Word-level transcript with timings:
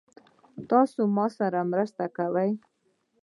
تاسو 0.69 0.99
ما 1.15 1.25
سره 1.37 1.59
مرسته 1.71 2.05
کوئ؟ 2.17 2.51